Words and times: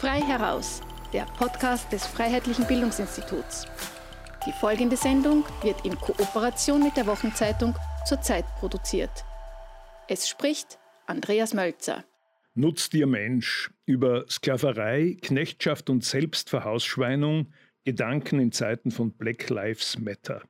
Frei 0.00 0.22
heraus, 0.22 0.80
der 1.12 1.26
Podcast 1.26 1.92
des 1.92 2.06
Freiheitlichen 2.06 2.66
Bildungsinstituts. 2.66 3.66
Die 4.46 4.52
folgende 4.52 4.96
Sendung 4.96 5.44
wird 5.60 5.84
in 5.84 5.94
Kooperation 5.94 6.82
mit 6.82 6.96
der 6.96 7.06
Wochenzeitung 7.06 7.74
zur 8.06 8.22
Zeit 8.22 8.46
produziert. 8.58 9.10
Es 10.08 10.26
spricht 10.26 10.78
Andreas 11.06 11.52
Mölzer. 11.52 12.02
Nutzt 12.54 12.94
ihr 12.94 13.06
Mensch 13.06 13.70
über 13.84 14.24
Sklaverei, 14.26 15.18
Knechtschaft 15.20 15.90
und 15.90 16.02
Selbstverhausschweinung 16.02 17.52
Gedanken 17.84 18.40
in 18.40 18.52
Zeiten 18.52 18.92
von 18.92 19.12
Black 19.12 19.50
Lives 19.50 19.98
Matter. 19.98 20.40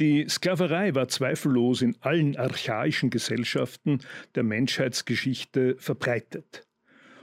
Die 0.00 0.26
Sklaverei 0.28 0.92
war 0.96 1.06
zweifellos 1.06 1.82
in 1.82 1.96
allen 2.00 2.36
archaischen 2.36 3.10
Gesellschaften 3.10 4.00
der 4.34 4.42
Menschheitsgeschichte 4.42 5.76
verbreitet. 5.78 6.66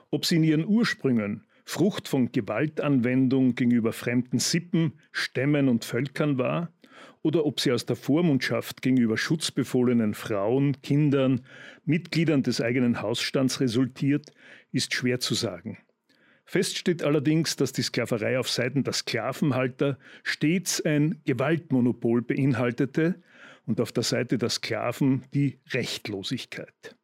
Ob 0.10 0.26
sie 0.26 0.38
in 0.38 0.44
ihren 0.46 0.66
Ursprüngen 0.66 1.44
Frucht 1.72 2.08
von 2.08 2.32
Gewaltanwendung 2.32 3.54
gegenüber 3.54 3.94
fremden 3.94 4.40
Sippen, 4.40 4.94
Stämmen 5.12 5.70
und 5.70 5.86
Völkern 5.86 6.40
war, 6.40 6.74
oder 7.22 7.46
ob 7.46 7.60
sie 7.60 7.72
aus 7.72 7.86
der 7.86 7.96
Vormundschaft 7.96 8.82
gegenüber 8.82 9.20
schutzbefohlenen 9.20 10.16
Frauen, 10.16 10.82
Kindern, 10.82 11.42
Mitgliedern 11.86 12.42
des 12.42 12.60
eigenen 12.60 13.04
Hausstands 13.04 13.60
resultiert, 13.60 14.32
ist 14.72 14.96
schwer 14.96 15.20
zu 15.20 15.36
sagen. 15.36 15.78
Fest 16.44 16.76
steht 16.76 17.04
allerdings, 17.04 17.56
dass 17.56 17.72
die 17.72 17.84
Sklaverei 17.84 18.40
auf 18.40 18.50
Seiten 18.50 18.84
der 18.84 18.94
Sklavenhalter 18.94 20.00
stets 20.24 20.84
ein 20.84 21.22
Gewaltmonopol 21.26 22.24
beinhaltete 22.24 23.22
und 23.68 23.80
auf 23.80 23.92
der 23.92 24.02
Seite 24.02 24.40
der 24.40 24.50
Sklaven 24.50 25.24
die 25.36 25.60
Rechtlosigkeit. 25.70 26.96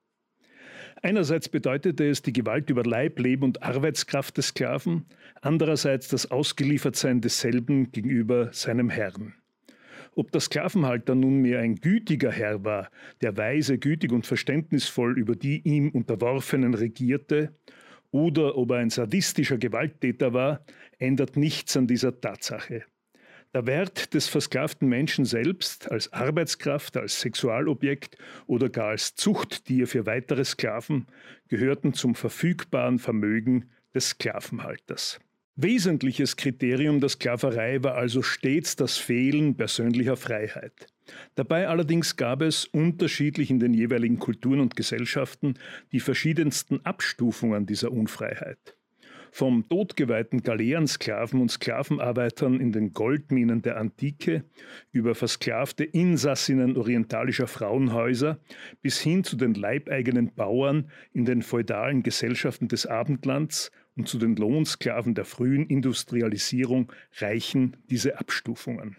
Einerseits 1.02 1.50
bedeutete 1.50 2.08
es 2.08 2.22
die 2.22 2.34
Gewalt 2.34 2.70
über 2.70 2.84
Leib, 2.84 3.20
Leben 3.20 3.44
und 3.44 3.62
Arbeitskraft 3.64 4.38
des 4.38 4.48
Sklaven, 4.48 5.06
andererseits 5.42 6.08
das 6.08 6.32
Ausgeliefertsein 6.32 7.22
desselben 7.22 7.92
gegenüber 7.92 8.52
seinem 8.54 8.90
Herrn. 8.90 9.34
Ob 10.16 10.32
der 10.32 10.40
Sklavenhalter 10.40 11.14
nunmehr 11.14 11.60
ein 11.60 11.76
gütiger 11.76 12.32
Herr 12.32 12.64
war, 12.64 12.90
der 13.22 13.36
weise, 13.36 13.78
gütig 13.78 14.14
und 14.14 14.26
verständnisvoll 14.26 15.20
über 15.20 15.36
die 15.36 15.60
ihm 15.68 15.90
Unterworfenen 15.90 16.74
regierte, 16.74 17.54
oder 18.12 18.58
ob 18.58 18.72
er 18.72 18.78
ein 18.78 18.90
sadistischer 18.90 19.58
Gewalttäter 19.58 20.32
war, 20.32 20.66
ändert 21.00 21.36
nichts 21.36 21.76
an 21.76 21.86
dieser 21.86 22.22
Tatsache. 22.22 22.84
Der 23.56 23.66
Wert 23.68 24.14
des 24.14 24.28
versklavten 24.28 24.90
Menschen 24.90 25.24
selbst 25.24 25.90
als 25.90 26.12
Arbeitskraft, 26.12 26.98
als 26.98 27.22
Sexualobjekt 27.22 28.18
oder 28.48 28.68
gar 28.68 28.90
als 28.90 29.16
Zuchttier 29.16 29.88
für 29.88 30.06
weitere 30.06 30.44
Sklaven 30.44 31.08
gehörten 31.48 31.94
zum 31.94 32.16
verfügbaren 32.16 33.00
Vermögen 33.00 33.70
des 33.94 34.10
Sklavenhalters. 34.10 35.22
Wesentliches 35.56 36.36
Kriterium 36.36 37.00
der 37.00 37.08
Sklaverei 37.08 37.82
war 37.82 37.96
also 37.96 38.22
stets 38.22 38.76
das 38.76 38.98
Fehlen 38.98 39.56
persönlicher 39.56 40.18
Freiheit. 40.18 40.88
Dabei 41.36 41.70
allerdings 41.70 42.18
gab 42.18 42.42
es 42.42 42.66
unterschiedlich 42.66 43.52
in 43.52 43.62
den 43.62 43.74
jeweiligen 43.74 44.20
Kulturen 44.20 44.60
und 44.60 44.76
Gesellschaften 44.76 45.54
die 45.94 46.02
verschiedensten 46.02 46.86
Abstufungen 46.86 47.66
dieser 47.66 47.94
Unfreiheit 47.94 48.76
vom 49.36 49.68
totgeweihten 49.68 50.44
Galeerensklaven 50.44 51.42
und 51.42 51.52
Sklavenarbeitern 51.52 52.62
in 52.62 52.72
den 52.72 52.94
Goldminen 52.94 53.62
der 53.62 53.76
Antike 53.76 54.46
über 54.94 55.14
versklavte 55.14 55.84
Insassinnen 55.84 56.78
orientalischer 56.78 57.48
Frauenhäuser 57.48 58.40
bis 58.82 59.02
hin 59.02 59.26
zu 59.26 59.36
den 59.36 59.54
leibeigenen 59.54 60.34
Bauern 60.34 60.90
in 61.12 61.26
den 61.26 61.42
feudalen 61.42 62.02
Gesellschaften 62.02 62.70
des 62.70 62.86
Abendlands 62.86 63.72
und 63.98 64.08
zu 64.08 64.20
den 64.20 64.38
Lohnsklaven 64.38 65.16
der 65.16 65.26
frühen 65.26 65.66
Industrialisierung 65.66 66.94
reichen 67.20 67.76
diese 67.90 68.18
Abstufungen. 68.18 68.96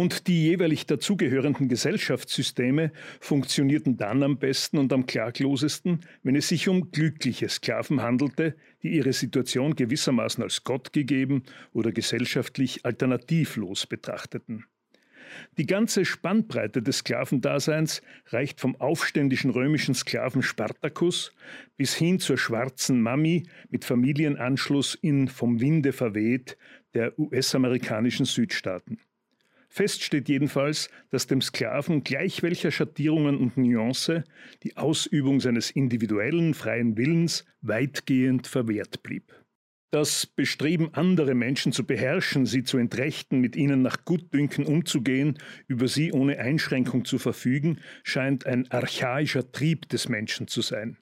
Und 0.00 0.28
die 0.28 0.46
jeweilig 0.46 0.86
dazugehörenden 0.86 1.68
Gesellschaftssysteme 1.68 2.90
funktionierten 3.20 3.98
dann 3.98 4.22
am 4.22 4.38
besten 4.38 4.78
und 4.78 4.94
am 4.94 5.04
klaglosesten, 5.04 6.00
wenn 6.22 6.36
es 6.36 6.48
sich 6.48 6.70
um 6.70 6.90
glückliche 6.90 7.50
Sklaven 7.50 8.00
handelte, 8.00 8.56
die 8.82 8.94
ihre 8.94 9.12
Situation 9.12 9.76
gewissermaßen 9.76 10.42
als 10.42 10.64
Gott 10.64 10.94
gegeben 10.94 11.42
oder 11.74 11.92
gesellschaftlich 11.92 12.86
alternativlos 12.86 13.86
betrachteten. 13.86 14.64
Die 15.58 15.66
ganze 15.66 16.06
Spannbreite 16.06 16.80
des 16.80 17.00
Sklavendaseins 17.00 18.00
reicht 18.28 18.58
vom 18.58 18.76
aufständischen 18.80 19.50
römischen 19.50 19.94
Sklaven 19.94 20.42
Spartacus 20.42 21.34
bis 21.76 21.94
hin 21.94 22.20
zur 22.20 22.38
schwarzen 22.38 23.02
Mami 23.02 23.42
mit 23.68 23.84
Familienanschluss 23.84 24.94
in 24.94 25.28
vom 25.28 25.60
Winde 25.60 25.92
verweht 25.92 26.56
der 26.94 27.18
US-amerikanischen 27.18 28.24
Südstaaten. 28.24 28.98
Fest 29.72 30.02
steht 30.02 30.28
jedenfalls, 30.28 30.90
dass 31.10 31.28
dem 31.28 31.40
Sklaven 31.40 32.02
gleich 32.02 32.42
welcher 32.42 32.72
Schattierungen 32.72 33.38
und 33.38 33.56
Nuance 33.56 34.24
die 34.64 34.76
Ausübung 34.76 35.38
seines 35.38 35.70
individuellen 35.70 36.54
freien 36.54 36.96
Willens 36.96 37.44
weitgehend 37.62 38.48
verwehrt 38.48 39.04
blieb. 39.04 39.32
Das 39.92 40.26
Bestreben, 40.26 40.92
andere 40.94 41.34
Menschen 41.34 41.72
zu 41.72 41.86
beherrschen, 41.86 42.46
sie 42.46 42.64
zu 42.64 42.78
entrechten, 42.78 43.40
mit 43.40 43.54
ihnen 43.54 43.82
nach 43.82 44.04
Gutdünken 44.04 44.66
umzugehen, 44.66 45.38
über 45.68 45.86
sie 45.86 46.12
ohne 46.12 46.38
Einschränkung 46.38 47.04
zu 47.04 47.18
verfügen, 47.18 47.78
scheint 48.02 48.46
ein 48.46 48.68
archaischer 48.72 49.52
Trieb 49.52 49.88
des 49.88 50.08
Menschen 50.08 50.48
zu 50.48 50.62
sein. 50.62 50.96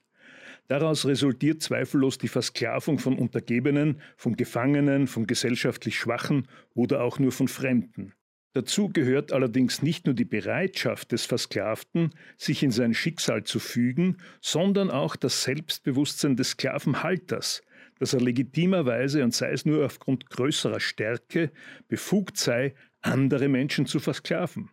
Daraus 0.68 1.06
resultiert 1.06 1.62
zweifellos 1.62 2.18
die 2.18 2.28
Versklavung 2.28 2.98
von 2.98 3.18
Untergebenen, 3.18 4.02
von 4.18 4.36
Gefangenen, 4.36 5.06
von 5.06 5.26
gesellschaftlich 5.26 5.98
Schwachen 5.98 6.46
oder 6.74 7.02
auch 7.02 7.18
nur 7.18 7.32
von 7.32 7.48
Fremden. 7.48 8.12
Dazu 8.58 8.88
gehört 8.88 9.32
allerdings 9.32 9.82
nicht 9.82 10.06
nur 10.06 10.16
die 10.16 10.24
Bereitschaft 10.24 11.12
des 11.12 11.24
Versklavten, 11.24 12.10
sich 12.36 12.64
in 12.64 12.72
sein 12.72 12.92
Schicksal 12.92 13.44
zu 13.44 13.60
fügen, 13.60 14.16
sondern 14.40 14.90
auch 14.90 15.14
das 15.14 15.44
Selbstbewusstsein 15.44 16.34
des 16.34 16.50
Sklavenhalters, 16.50 17.62
dass 18.00 18.14
er 18.14 18.20
legitimerweise 18.20 19.22
und 19.22 19.32
sei 19.32 19.52
es 19.52 19.64
nur 19.64 19.86
aufgrund 19.86 20.28
größerer 20.28 20.80
Stärke 20.80 21.52
befugt 21.86 22.36
sei, 22.36 22.74
andere 23.00 23.46
Menschen 23.46 23.86
zu 23.86 24.00
versklaven. 24.00 24.70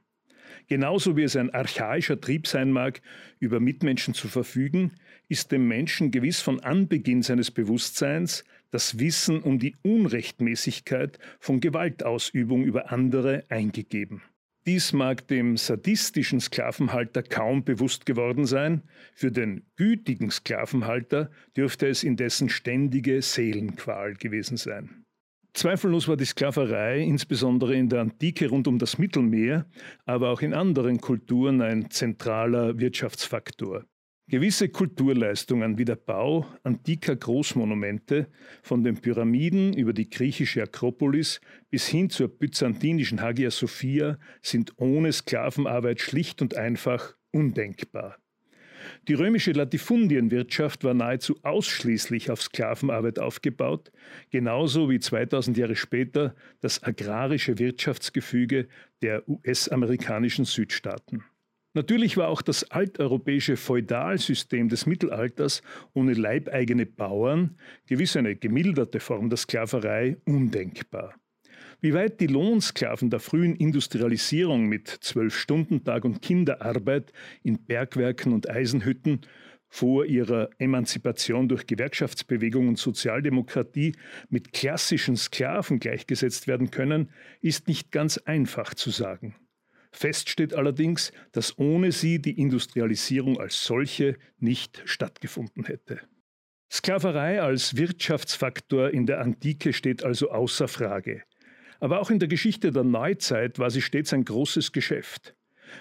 Genauso 0.67 1.15
wie 1.15 1.21
es 1.21 1.35
ein 1.35 1.51
archaischer 1.51 2.19
Trieb 2.19 2.47
sein 2.47 2.71
mag, 2.71 3.03
über 3.37 3.59
Mitmenschen 3.59 4.15
zu 4.15 4.27
verfügen, 4.27 4.93
ist 5.27 5.51
dem 5.51 5.67
Menschen 5.67 6.09
gewiss 6.09 6.41
von 6.41 6.59
Anbeginn 6.59 7.21
seines 7.21 7.51
Bewusstseins 7.51 8.45
das 8.71 8.99
Wissen 8.99 9.41
um 9.41 9.59
die 9.59 9.75
Unrechtmäßigkeit 9.83 11.19
von 11.39 11.59
Gewaltausübung 11.59 12.63
über 12.63 12.91
andere 12.91 13.45
eingegeben. 13.49 14.21
Dies 14.65 14.93
mag 14.93 15.27
dem 15.27 15.57
sadistischen 15.57 16.39
Sklavenhalter 16.39 17.21
kaum 17.21 17.63
bewusst 17.63 18.07
geworden 18.07 18.47
sein, 18.47 18.81
für 19.13 19.31
den 19.31 19.61
gütigen 19.75 20.31
Sklavenhalter 20.31 21.29
dürfte 21.55 21.87
es 21.87 22.03
indessen 22.03 22.49
ständige 22.49 23.21
Seelenqual 23.21 24.15
gewesen 24.15 24.57
sein. 24.57 25.05
Zweifellos 25.53 26.07
war 26.07 26.17
die 26.17 26.25
Sklaverei 26.25 26.99
insbesondere 26.99 27.75
in 27.75 27.89
der 27.89 28.01
Antike 28.01 28.49
rund 28.49 28.67
um 28.67 28.79
das 28.79 28.97
Mittelmeer, 28.97 29.67
aber 30.05 30.31
auch 30.31 30.41
in 30.41 30.53
anderen 30.53 30.99
Kulturen 30.99 31.61
ein 31.61 31.91
zentraler 31.91 32.77
Wirtschaftsfaktor. 32.79 33.85
Gewisse 34.27 34.69
Kulturleistungen 34.69 35.77
wie 35.77 35.85
der 35.85 35.97
Bau 35.97 36.47
antiker 36.63 37.15
Großmonumente 37.15 38.27
von 38.63 38.83
den 38.83 38.99
Pyramiden 38.99 39.73
über 39.73 39.93
die 39.93 40.09
griechische 40.09 40.63
Akropolis 40.63 41.41
bis 41.69 41.87
hin 41.87 42.09
zur 42.09 42.29
byzantinischen 42.29 43.21
Hagia 43.21 43.51
Sophia 43.51 44.17
sind 44.41 44.73
ohne 44.77 45.13
Sklavenarbeit 45.13 46.01
schlicht 46.01 46.41
und 46.41 46.57
einfach 46.57 47.15
undenkbar. 47.31 48.17
Die 49.07 49.13
römische 49.13 49.51
Latifundienwirtschaft 49.51 50.83
war 50.83 50.95
nahezu 50.95 51.37
ausschließlich 51.43 52.31
auf 52.31 52.41
Sklavenarbeit 52.41 53.19
aufgebaut, 53.19 53.91
genauso 54.31 54.89
wie 54.89 54.99
2000 54.99 55.55
Jahre 55.55 55.75
später 55.75 56.35
das 56.61 56.81
agrarische 56.81 57.59
Wirtschaftsgefüge 57.59 58.67
der 59.03 59.27
US-amerikanischen 59.29 60.45
Südstaaten. 60.45 61.23
Natürlich 61.75 62.15
war 62.15 62.29
auch 62.29 62.41
das 62.41 62.71
alteuropäische 62.71 63.57
Feudalsystem 63.57 64.69
des 64.69 64.85
Mittelalters 64.85 65.61
ohne 65.93 66.13
leibeigene 66.13 66.85
Bauern, 66.85 67.57
gewiss 67.85 68.15
eine 68.15 68.37
gemilderte 68.37 69.01
Form 69.01 69.29
der 69.29 69.37
Sklaverei, 69.37 70.15
undenkbar. 70.25 71.15
Wie 71.81 71.93
weit 71.93 72.21
die 72.21 72.27
Lohnsklaven 72.27 73.09
der 73.09 73.19
frühen 73.19 73.57
Industrialisierung 73.57 74.67
mit 74.67 74.87
Zwölf-Stunden-Tag 74.87 76.05
und 76.05 76.21
Kinderarbeit 76.21 77.11
in 77.43 77.65
Bergwerken 77.65 78.31
und 78.31 78.49
Eisenhütten 78.49 79.19
vor 79.67 80.05
ihrer 80.05 80.51
Emanzipation 80.57 81.49
durch 81.49 81.67
Gewerkschaftsbewegung 81.67 82.69
und 82.69 82.79
Sozialdemokratie 82.79 83.97
mit 84.29 84.53
klassischen 84.53 85.17
Sklaven 85.17 85.79
gleichgesetzt 85.79 86.47
werden 86.47 86.71
können, 86.71 87.09
ist 87.41 87.67
nicht 87.67 87.91
ganz 87.91 88.17
einfach 88.17 88.73
zu 88.75 88.91
sagen. 88.91 89.35
Fest 89.95 90.29
steht 90.29 90.53
allerdings, 90.53 91.11
dass 91.31 91.57
ohne 91.57 91.91
sie 91.91 92.21
die 92.21 92.37
Industrialisierung 92.39 93.39
als 93.39 93.63
solche 93.63 94.17
nicht 94.39 94.81
stattgefunden 94.85 95.63
hätte. 95.63 96.01
Sklaverei 96.69 97.41
als 97.41 97.77
Wirtschaftsfaktor 97.77 98.89
in 98.89 99.05
der 99.05 99.21
Antike 99.21 99.71
steht 99.71 100.03
also 100.03 100.31
außer 100.31 100.67
Frage. 100.67 101.23
Aber 101.79 102.01
auch 102.01 102.09
in 102.09 102.19
der 102.19 102.27
Geschichte 102.27 102.71
der 102.71 102.83
Neuzeit 102.83 103.57
war 103.57 103.69
sie 103.69 103.81
stets 103.81 104.11
ein 104.11 104.25
großes 104.25 104.73
Geschäft. 104.73 105.35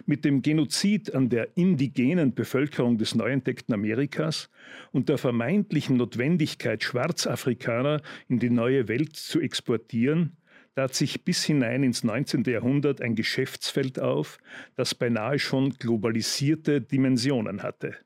Mit 0.07 0.25
dem 0.25 0.43
Genozid 0.43 1.15
an 1.15 1.29
der 1.29 1.57
indigenen 1.57 2.35
Bevölkerung 2.35 2.99
des 2.99 3.15
neu 3.15 3.31
entdeckten 3.31 3.75
Amerikas 3.75 4.49
und 4.93 5.09
der 5.09 5.19
vermeintlichen 5.19 5.97
Notwendigkeit, 5.97 6.85
Schwarzafrikaner 6.85 8.01
in 8.29 8.39
die 8.39 8.51
neue 8.51 8.89
Welt 8.89 9.17
zu 9.17 9.41
exportieren, 9.41 10.37
tat 10.75 10.95
sich 10.95 11.25
bis 11.25 11.45
hinein 11.45 11.83
ins 11.83 12.05
19. 12.05 12.45
Jahrhundert 12.45 13.01
ein 13.01 13.15
Geschäftsfeld 13.15 14.01
auf, 14.01 14.39
das 14.77 14.95
beinahe 14.95 15.39
schon 15.39 15.71
globalisierte 15.71 16.81
Dimensionen 16.81 17.63
hatte. 17.63 17.97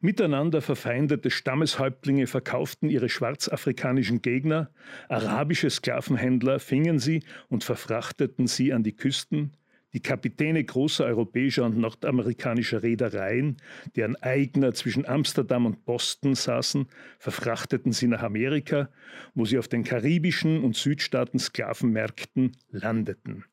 Miteinander 0.00 0.62
verfeindete 0.62 1.30
Stammeshäuptlinge 1.30 2.28
verkauften 2.28 2.88
ihre 2.88 3.08
schwarzafrikanischen 3.08 4.22
Gegner, 4.22 4.70
arabische 5.08 5.70
Sklavenhändler 5.70 6.60
fingen 6.60 7.00
sie 7.00 7.24
und 7.48 7.64
verfrachteten 7.64 8.46
sie 8.46 8.72
an 8.72 8.84
die 8.84 8.94
Küsten, 8.94 9.56
die 9.92 10.00
Kapitäne 10.00 10.62
großer 10.62 11.04
europäischer 11.04 11.64
und 11.64 11.78
nordamerikanischer 11.78 12.82
Reedereien, 12.82 13.56
deren 13.96 14.16
Eigner 14.16 14.74
zwischen 14.74 15.06
Amsterdam 15.06 15.66
und 15.66 15.84
Boston 15.84 16.34
saßen, 16.34 16.86
verfrachteten 17.18 17.92
sie 17.92 18.06
nach 18.06 18.22
Amerika, 18.22 18.90
wo 19.34 19.44
sie 19.44 19.58
auf 19.58 19.68
den 19.68 19.84
karibischen 19.84 20.62
und 20.62 20.76
Südstaaten 20.76 21.38
Sklavenmärkten 21.38 22.56
landeten. 22.70 23.44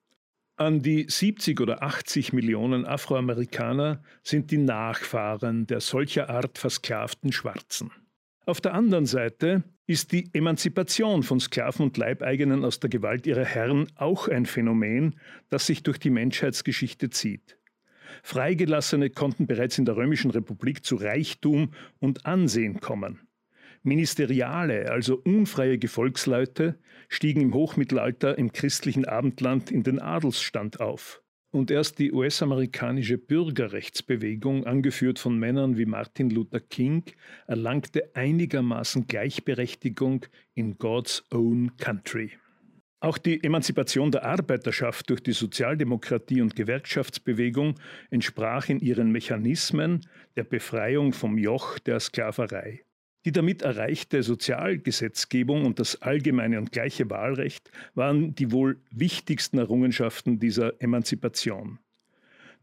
An 0.57 0.81
die 0.81 1.05
70 1.09 1.59
oder 1.59 1.83
80 1.83 2.31
Millionen 2.31 2.85
Afroamerikaner 2.85 4.01
sind 4.23 4.51
die 4.51 4.57
Nachfahren 4.57 5.67
der 5.67 5.81
solcher 5.81 6.29
Art 6.29 6.57
versklavten 6.57 7.33
Schwarzen. 7.33 7.91
Auf 8.45 8.61
der 8.61 8.73
anderen 8.73 9.05
Seite 9.05 9.63
ist 9.87 10.11
die 10.11 10.29
Emanzipation 10.33 11.23
von 11.23 11.39
Sklaven 11.39 11.85
und 11.85 11.97
Leibeigenen 11.97 12.65
aus 12.65 12.79
der 12.79 12.89
Gewalt 12.89 13.27
ihrer 13.27 13.45
Herren 13.45 13.87
auch 13.95 14.27
ein 14.27 14.45
Phänomen, 14.45 15.15
das 15.49 15.67
sich 15.67 15.83
durch 15.83 15.99
die 15.99 16.09
Menschheitsgeschichte 16.09 17.09
zieht. 17.09 17.57
Freigelassene 18.23 19.09
konnten 19.09 19.45
bereits 19.45 19.77
in 19.77 19.85
der 19.85 19.97
Römischen 19.97 20.31
Republik 20.31 20.83
zu 20.83 20.95
Reichtum 20.95 21.73
und 21.99 22.25
Ansehen 22.25 22.79
kommen. 22.79 23.27
Ministeriale, 23.83 24.91
also 24.91 25.21
unfreie 25.23 25.77
Gefolgsleute, 25.77 26.79
stiegen 27.07 27.41
im 27.41 27.53
Hochmittelalter 27.53 28.37
im 28.37 28.51
christlichen 28.51 29.05
Abendland 29.05 29.69
in 29.69 29.83
den 29.83 29.99
Adelsstand 29.99 30.79
auf. 30.79 31.21
Und 31.55 31.71
erst 31.71 31.99
die 31.99 32.11
US-amerikanische 32.11 33.17
Bürgerrechtsbewegung, 33.17 34.65
angeführt 34.65 35.19
von 35.19 35.39
Männern 35.39 35.77
wie 35.77 35.85
Martin 35.85 36.29
Luther 36.29 36.59
King, 36.59 37.03
erlangte 37.47 38.13
einigermaßen 38.13 39.07
Gleichberechtigung 39.07 40.25
in 40.53 40.77
God's 40.77 41.23
Own 41.31 41.71
Country. 41.77 42.31
Auch 42.99 43.17
die 43.17 43.41
Emanzipation 43.41 44.11
der 44.11 44.25
Arbeiterschaft 44.25 45.09
durch 45.09 45.23
die 45.23 45.31
Sozialdemokratie 45.31 46.41
und 46.41 46.57
Gewerkschaftsbewegung 46.57 47.75
entsprach 48.09 48.67
in 48.67 48.81
ihren 48.81 49.13
Mechanismen 49.13 50.01
der 50.35 50.43
Befreiung 50.43 51.13
vom 51.13 51.37
Joch 51.37 51.79
der 51.79 52.01
Sklaverei. 52.01 52.81
Die 53.25 53.31
damit 53.31 53.63
erreichte 53.63 54.21
Sozialgesetzgebung 54.21 55.65
und 55.65 55.79
das 55.79 55.99
allgemeine 56.03 56.59
und 56.59 56.71
gleiche 56.71 57.09
Wahlrecht 57.09 57.71
waren 57.95 58.35
die 58.35 58.51
wohl 58.51 58.79
wichtigsten 58.91 59.57
Errungenschaften 59.57 60.39
dieser 60.39 60.79
Emanzipation. 60.79 61.79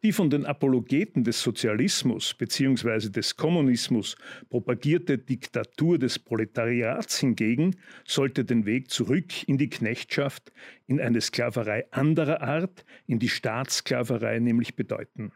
Die 0.04 0.12
von 0.12 0.30
den 0.30 0.46
Apologeten 0.46 1.22
des 1.22 1.42
Sozialismus 1.42 2.34
bzw. 2.34 3.08
des 3.08 3.36
Kommunismus 3.36 4.16
propagierte 4.50 5.18
Diktatur 5.18 5.98
des 5.98 6.18
Proletariats 6.18 7.18
hingegen 7.18 7.76
sollte 8.04 8.44
den 8.44 8.64
Weg 8.64 8.90
zurück 8.90 9.46
in 9.48 9.58
die 9.58 9.70
Knechtschaft, 9.70 10.52
in 10.86 11.00
eine 11.00 11.20
Sklaverei 11.20 11.86
anderer 11.92 12.40
Art, 12.40 12.84
in 13.06 13.18
die 13.18 13.28
Staatssklaverei 13.28 14.38
nämlich 14.40 14.74
bedeuten. 14.74 15.32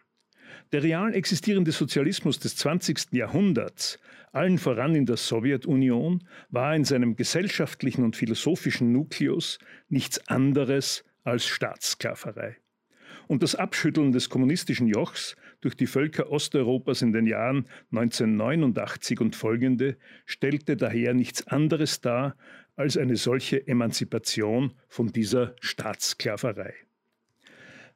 Der 0.73 0.83
real 0.83 1.15
existierende 1.15 1.73
Sozialismus 1.73 2.39
des 2.39 2.57
20. 2.57 3.13
Jahrhunderts, 3.13 3.99
allen 4.33 4.59
voran 4.59 4.95
in 4.95 5.07
der 5.07 5.17
Sowjetunion, 5.17 6.25
war 6.51 6.75
in 6.75 6.85
seinem 6.85 7.17
gesellschaftlichen 7.17 8.05
und 8.05 8.17
philosophischen 8.17 8.93
Nukleus 8.93 9.59
nichts 9.89 10.29
anderes 10.29 11.05
als 11.25 11.47
Staatssklaverei. 11.47 12.57
Und 13.29 13.43
das 13.43 13.55
Abschütteln 13.55 14.13
des 14.13 14.29
kommunistischen 14.29 14.87
Jochs 14.87 15.37
durch 15.61 15.75
die 15.75 15.87
Völker 15.87 16.31
Osteuropas 16.31 17.03
in 17.03 17.13
den 17.13 17.27
Jahren 17.27 17.67
1989 17.91 19.21
und 19.21 19.35
folgende 19.35 19.97
stellte 20.27 20.77
daher 20.77 21.13
nichts 21.15 21.47
anderes 21.47 22.01
dar 22.01 22.37
als 22.77 22.97
eine 22.97 23.17
solche 23.17 23.67
Emanzipation 23.67 24.75
von 24.89 25.09
dieser 25.09 25.57
Staatssklaverei. 25.61 26.75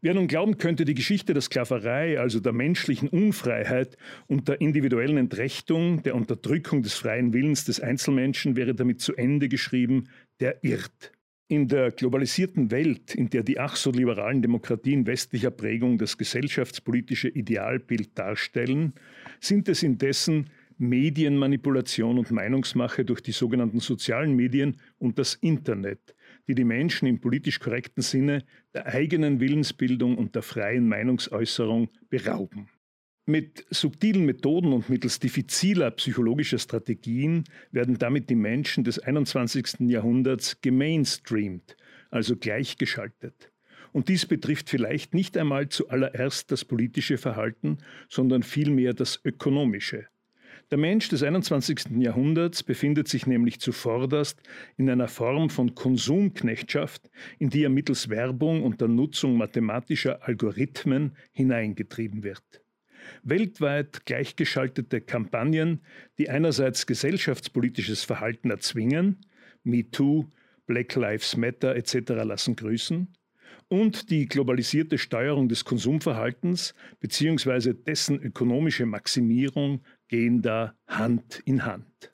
Wer 0.03 0.15
nun 0.15 0.29
glauben 0.29 0.57
könnte, 0.57 0.87
die 0.87 0.95
Geschichte 0.95 1.35
der 1.35 1.43
Sklaverei, 1.43 2.19
also 2.19 2.41
der 2.41 2.55
menschlichen 2.55 3.11
Unfreiheit 3.11 3.99
und 4.29 4.49
der 4.49 4.63
individuellen 4.63 5.19
Entrechtung, 5.19 6.03
der 6.03 6.15
Unterdrückung 6.15 6.83
des 6.83 6.95
freien 6.95 7.35
Willens 7.35 7.67
des 7.67 7.81
Einzelmenschen 7.81 8.57
wäre 8.57 8.75
damit 8.75 9.03
zu 9.03 9.15
Ende 9.15 9.51
geschrieben, 9.51 10.09
der 10.41 10.65
irrt. 10.65 11.13
In 11.49 11.69
der 11.69 11.91
globalisierten 11.91 12.71
Welt, 12.71 13.15
in 13.15 13.29
der 13.29 13.43
die 13.43 13.59
ach 13.59 13.77
so 13.77 13.91
liberalen 13.91 14.41
Demokratien 14.41 15.07
westlicher 15.07 15.51
Prägung 15.51 15.99
das 15.99 16.17
gesellschaftspolitische 16.17 17.29
Idealbild 17.29 18.19
darstellen, 18.19 18.95
sind 19.39 19.69
es 19.69 19.83
indessen 19.83 20.49
Medienmanipulation 20.81 22.19
und 22.19 22.31
Meinungsmache 22.31 23.05
durch 23.05 23.21
die 23.21 23.33
sogenannten 23.33 23.81
sozialen 23.81 24.35
Medien 24.35 24.79
und 24.99 25.19
das 25.19 25.35
Internet, 25.35 26.15
die 26.49 26.55
die 26.55 26.65
Menschen 26.65 27.07
im 27.07 27.21
politisch 27.21 27.61
korrekten 27.61 28.03
Sinne 28.03 28.45
der 28.73 28.87
eigenen 28.87 29.41
Willensbildung 29.41 30.17
und 30.17 30.35
der 30.35 30.43
freien 30.43 30.89
Meinungsäußerung 30.89 31.91
berauben. 32.09 32.71
Mit 33.27 33.67
subtilen 33.69 34.25
Methoden 34.25 34.73
und 34.73 34.89
mittels 34.89 35.21
diffiziler 35.21 35.91
psychologischer 35.91 36.59
Strategien 36.59 37.45
werden 37.71 37.99
damit 37.99 38.31
die 38.31 38.35
Menschen 38.35 38.83
des 38.83 38.99
21. 38.99 39.81
Jahrhunderts 39.81 40.63
gemainstreamt, 40.63 41.77
also 42.11 42.37
gleichgeschaltet. 42.37 43.53
Und 43.93 44.09
dies 44.09 44.25
betrifft 44.25 44.71
vielleicht 44.71 45.13
nicht 45.13 45.37
einmal 45.37 45.69
zuallererst 45.69 46.51
das 46.51 46.65
politische 46.65 47.19
Verhalten, 47.19 47.79
sondern 48.09 48.43
vielmehr 48.43 48.95
das 48.95 49.21
ökonomische. 49.25 50.07
Der 50.71 50.79
Mensch 50.79 51.09
des 51.09 51.25
21. 51.25 51.97
Jahrhunderts 51.99 52.63
befindet 52.63 53.09
sich 53.09 53.27
nämlich 53.27 53.59
zuvorderst 53.59 54.41
in 54.77 54.89
einer 54.89 55.09
Form 55.09 55.51
von 55.51 55.75
Konsumknechtschaft, 55.75 57.11
in 57.41 57.51
die 57.51 57.65
er 57.65 57.71
mittels 57.71 58.09
Werbung 58.09 58.63
und 58.63 58.81
der 58.81 58.87
Nutzung 58.87 59.37
mathematischer 59.37 60.23
Algorithmen 60.29 61.17
hineingetrieben 61.33 62.23
wird. 62.23 62.63
Weltweit 63.25 64.07
gleichgeschaltete 64.07 65.01
Kampagnen, 65.01 65.81
die 66.19 66.31
einerseits 66.31 66.87
gesellschaftspolitisches 66.87 68.05
Verhalten 68.05 68.51
erzwingen, 68.51 69.17
MeToo, 69.65 70.29
Black 70.67 70.95
Lives 70.95 71.37
Matter 71.37 71.75
etc. 71.75 72.11
lassen 72.23 72.55
grüßen, 72.55 73.09
und 73.67 74.11
die 74.11 74.27
globalisierte 74.27 74.99
Steuerung 74.99 75.49
des 75.49 75.65
Konsumverhaltens 75.65 76.75
bzw. 77.01 77.75
dessen 77.75 78.21
ökonomische 78.21 78.87
Maximierung 78.87 79.81
gehen 80.11 80.43
da 80.43 80.75
Hand 80.89 81.41
in 81.47 81.65
Hand. 81.65 82.13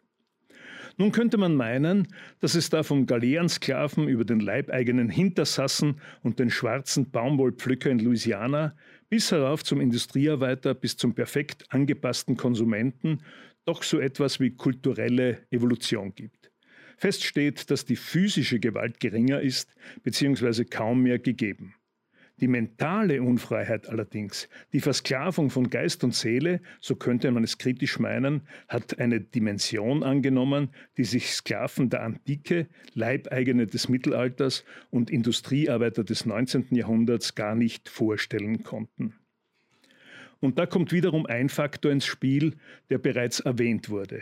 Nun 0.99 1.13
könnte 1.13 1.37
man 1.37 1.55
meinen, 1.55 2.09
dass 2.41 2.55
es 2.55 2.71
da 2.71 2.83
vom 2.83 3.07
Galeerensklaven 3.07 4.09
über 4.09 4.25
den 4.25 4.41
leibeigenen 4.41 5.11
Hintersassen 5.11 6.01
und 6.23 6.39
den 6.39 6.51
schwarzen 6.51 7.11
Baumwollpflücker 7.11 7.91
in 7.91 7.99
Louisiana 7.99 8.75
bis 9.09 9.33
herauf 9.33 9.65
zum 9.65 9.81
Industriearbeiter 9.81 10.75
bis 10.75 10.97
zum 10.97 11.15
perfekt 11.15 11.65
angepassten 11.71 12.37
Konsumenten 12.37 13.23
doch 13.65 13.83
so 13.83 13.99
etwas 13.99 14.41
wie 14.41 14.51
kulturelle 14.51 15.47
Evolution 15.51 16.15
gibt. 16.15 16.51
Fest 16.97 17.25
steht, 17.25 17.71
dass 17.71 17.85
die 17.85 17.97
physische 17.97 18.59
Gewalt 18.59 19.01
geringer 19.01 19.41
ist 19.41 19.75
bzw. 20.03 20.65
kaum 20.65 21.03
mehr 21.03 21.19
gegeben. 21.19 21.75
Die 22.39 22.49
mentale 22.49 23.23
Unfreiheit 23.23 23.89
allerdings, 23.89 24.51
die 24.75 24.81
Versklavung 24.81 25.49
von 25.49 25.71
Geist 25.71 26.05
und 26.05 26.15
Seele, 26.15 26.61
so 26.83 26.95
könnte 26.95 27.31
man 27.31 27.43
es 27.45 27.57
kritisch 27.57 27.99
meinen, 27.99 28.43
hat 28.69 28.99
eine 28.99 29.23
Dimension 29.23 30.03
angenommen, 30.03 30.69
die 30.99 31.05
sich 31.05 31.31
Sklaven 31.31 31.89
der 31.89 32.03
Antike, 32.03 32.69
Leibeigene 32.93 33.67
des 33.67 33.89
Mittelalters 33.89 34.65
und 34.91 35.11
Industriearbeiter 35.11 36.05
des 36.05 36.27
19. 36.27 36.67
Jahrhunderts 36.73 37.37
gar 37.37 37.55
nicht 37.55 37.89
vorstellen 37.89 38.63
konnten. 38.63 39.15
Und 40.41 40.59
da 40.59 40.67
kommt 40.67 40.93
wiederum 40.93 41.25
ein 41.25 41.49
Faktor 41.49 41.91
ins 41.91 42.05
Spiel, 42.05 42.57
der 42.91 42.99
bereits 42.99 43.41
erwähnt 43.41 43.89
wurde. 43.89 44.21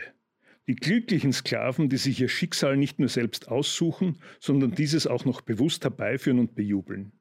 Die 0.67 0.75
glücklichen 0.75 1.33
Sklaven, 1.33 1.89
die 1.89 1.97
sich 1.97 2.21
ihr 2.21 2.29
Schicksal 2.29 2.77
nicht 2.77 2.97
nur 2.97 3.09
selbst 3.09 3.49
aussuchen, 3.49 4.19
sondern 4.39 4.71
dieses 4.71 5.05
auch 5.05 5.25
noch 5.25 5.41
bewusst 5.41 5.83
herbeiführen 5.83 6.39
und 6.39 6.55
bejubeln 6.55 7.11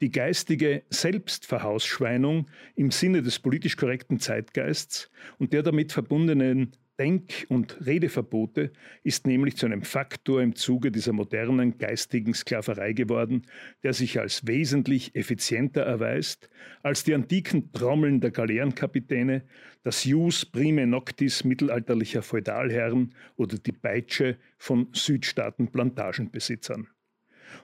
die 0.00 0.10
geistige 0.10 0.82
Selbstverhausschweinung 0.90 2.48
im 2.74 2.90
Sinne 2.90 3.22
des 3.22 3.38
politisch 3.38 3.76
korrekten 3.76 4.18
Zeitgeists 4.18 5.10
und 5.38 5.52
der 5.52 5.62
damit 5.62 5.92
verbundenen 5.92 6.72
Denk- 6.98 7.46
und 7.48 7.84
Redeverbote 7.86 8.70
ist 9.02 9.26
nämlich 9.26 9.56
zu 9.56 9.66
einem 9.66 9.82
Faktor 9.82 10.42
im 10.42 10.54
Zuge 10.54 10.92
dieser 10.92 11.12
modernen 11.12 11.78
geistigen 11.78 12.34
Sklaverei 12.34 12.92
geworden, 12.92 13.46
der 13.82 13.94
sich 13.94 14.20
als 14.20 14.46
wesentlich 14.46 15.16
effizienter 15.16 15.82
erweist 15.82 16.50
als 16.82 17.02
die 17.02 17.14
antiken 17.14 17.72
Trommeln 17.72 18.20
der 18.20 18.30
Galeerenkapitäne, 18.30 19.42
das 19.82 20.04
Jus 20.04 20.44
prime 20.44 20.86
noctis 20.86 21.44
mittelalterlicher 21.44 22.22
Feudalherren 22.22 23.14
oder 23.36 23.58
die 23.58 23.72
Peitsche 23.72 24.36
von 24.58 24.88
Südstaaten-Plantagenbesitzern. 24.92 26.88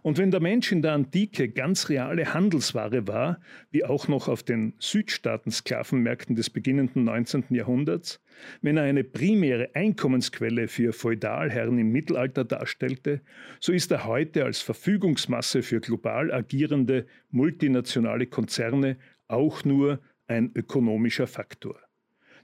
Und 0.03 0.19
wenn 0.19 0.31
der 0.31 0.41
Mensch 0.41 0.73
in 0.73 0.83
der 0.83 0.93
Antike 0.93 1.49
ganz 1.49 1.89
reale 1.89 2.35
Handelsware 2.35 3.07
war, 3.07 3.41
wie 3.71 3.85
auch 3.85 4.09
noch 4.09 4.29
auf 4.29 4.43
den 4.43 4.75
Südstaaten-Sklavenmärkten 4.79 6.37
des 6.37 6.51
beginnenden 6.51 7.05
19. 7.05 7.45
Jahrhunderts, 7.51 8.21
wenn 8.63 8.77
er 8.77 8.85
eine 8.85 9.05
primäre 9.05 9.75
Einkommensquelle 9.75 10.69
für 10.69 10.93
Feudalherren 10.93 11.79
im 11.79 11.91
Mittelalter 11.91 12.45
darstellte, 12.45 13.21
so 13.61 13.73
ist 13.73 13.91
er 13.91 14.05
heute 14.05 14.45
als 14.45 14.61
Verfügungsmasse 14.61 15.63
für 15.63 15.81
global 15.81 16.33
agierende 16.33 17.07
multinationale 17.31 18.27
Konzerne 18.27 18.99
auch 19.27 19.65
nur 19.65 20.01
ein 20.27 20.51
ökonomischer 20.55 21.27
Faktor. 21.27 21.88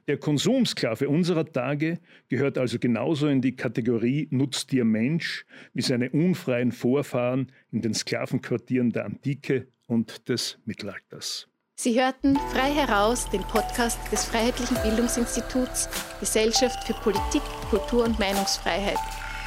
Der 0.07 0.19
Konsumsklave 0.19 1.09
unserer 1.09 1.47
Tage 1.47 1.99
gehört 2.29 2.59
also 2.59 2.79
genauso 2.79 3.27
in 3.27 3.41
die 3.41 3.57
Kategorie 3.57 4.29
Nutztier 4.31 4.85
Mensch 4.85 5.47
wie 5.73 5.81
seine 5.83 6.11
unfreien 6.11 6.73
Vorfahren 6.73 7.51
in 7.71 7.81
den 7.81 7.95
Sklavenquartieren 7.95 8.91
der 8.91 9.07
Antike 9.07 9.69
und 9.87 10.29
des 10.29 10.59
Mittelalters. 10.67 11.49
Sie 11.77 11.99
hörten 11.99 12.37
frei 12.53 12.71
heraus 12.71 13.29
den 13.31 13.43
Podcast 13.43 13.99
des 14.13 14.25
Freiheitlichen 14.27 14.77
Bildungsinstituts 14.83 15.89
Gesellschaft 16.21 16.87
für 16.87 16.95
Politik, 16.95 17.43
Kultur 17.71 18.05
und 18.05 18.19
Meinungsfreiheit. 18.19 18.99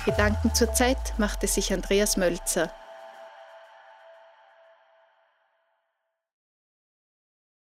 Gedanken 0.06 0.54
zur 0.54 0.74
Zeit 0.74 1.14
machte 1.18 1.48
sich 1.48 1.72
Andreas 1.72 2.18
Mölzer. 2.18 2.72